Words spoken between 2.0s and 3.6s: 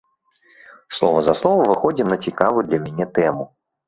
на цікавую для мяне тэму.